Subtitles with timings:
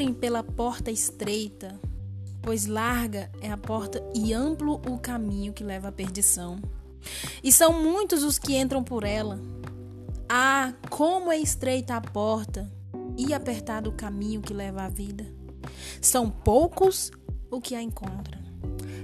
[0.00, 1.78] entrem pela porta estreita,
[2.40, 6.58] pois larga é a porta e amplo o caminho que leva à perdição.
[7.44, 9.38] E são muitos os que entram por ela.
[10.26, 12.70] Ah, como é estreita a porta
[13.16, 15.26] e apertado o caminho que leva à vida.
[16.00, 17.10] São poucos
[17.50, 18.40] o que a encontram.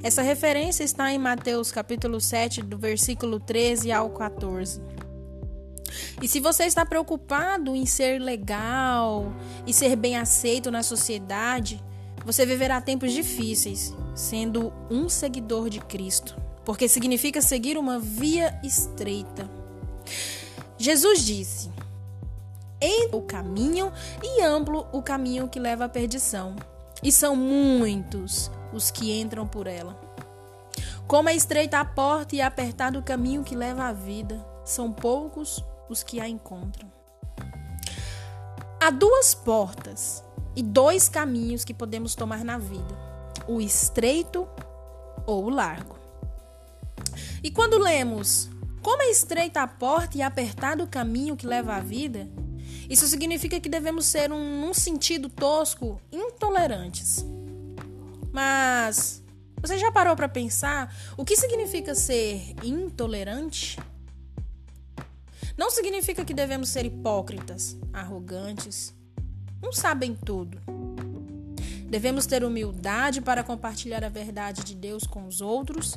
[0.00, 4.80] Essa referência está em Mateus capítulo 7, do versículo 13 ao 14.
[6.22, 9.32] E se você está preocupado em ser legal
[9.66, 11.82] e ser bem aceito na sociedade,
[12.24, 19.50] você viverá tempos difíceis sendo um seguidor de Cristo, porque significa seguir uma via estreita.
[20.78, 21.70] Jesus disse:
[22.80, 26.54] entre o caminho e amplo o caminho que leva à perdição,
[27.02, 29.98] e são muitos os que entram por ela.
[31.06, 35.62] Como é estreita a porta e apertado o caminho que leva à vida, são poucos
[35.94, 36.92] os que a encontram.
[38.80, 40.22] Há duas portas
[40.54, 42.98] e dois caminhos que podemos tomar na vida:
[43.48, 44.46] o estreito
[45.24, 45.96] ou o largo.
[47.42, 48.50] E quando lemos
[48.82, 52.28] como é estreita a porta e apertado o caminho que leva à vida,
[52.90, 57.24] isso significa que devemos ser, um, num sentido tosco, intolerantes.
[58.30, 59.22] Mas
[59.58, 63.78] você já parou para pensar o que significa ser intolerante?
[65.56, 68.94] Não significa que devemos ser hipócritas, arrogantes,
[69.62, 70.58] não sabem tudo.
[71.88, 75.96] Devemos ter humildade para compartilhar a verdade de Deus com os outros,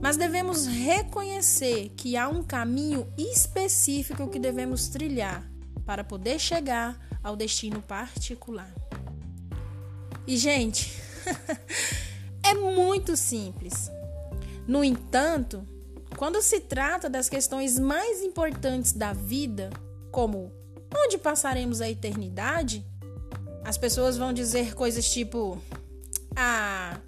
[0.00, 5.48] mas devemos reconhecer que há um caminho específico que devemos trilhar
[5.86, 8.70] para poder chegar ao destino particular.
[10.26, 11.00] E, gente,
[12.44, 13.90] é muito simples.
[14.66, 15.66] No entanto,
[16.18, 19.70] quando se trata das questões mais importantes da vida,
[20.10, 20.52] como
[20.92, 22.84] onde passaremos a eternidade,
[23.64, 25.62] as pessoas vão dizer coisas tipo:
[26.34, 27.00] Ah,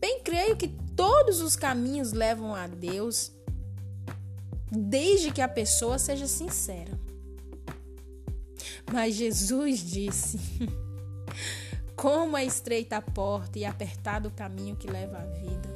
[0.00, 3.32] bem creio que todos os caminhos levam a Deus,
[4.70, 6.96] desde que a pessoa seja sincera.
[8.92, 10.38] Mas Jesus disse:
[11.96, 15.73] Como é estreita a porta e apertado o caminho que leva à vida.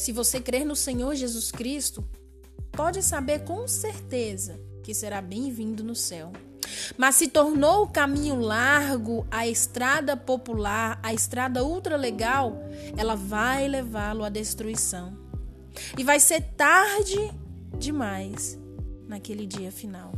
[0.00, 2.02] Se você crer no Senhor Jesus Cristo,
[2.72, 6.32] pode saber com certeza que será bem-vindo no céu.
[6.96, 12.62] Mas se tornou o caminho largo, a estrada popular, a estrada ultra legal,
[12.96, 15.18] ela vai levá-lo à destruição.
[15.98, 17.18] E vai ser tarde
[17.78, 18.58] demais
[19.06, 20.14] naquele dia final.